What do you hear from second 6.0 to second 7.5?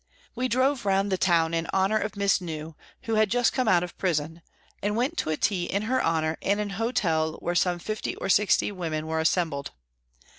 honour in an hotel